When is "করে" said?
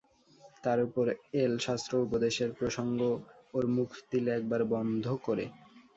5.23-5.45